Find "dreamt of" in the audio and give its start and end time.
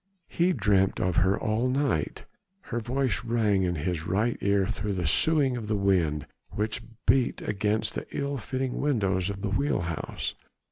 0.51-1.17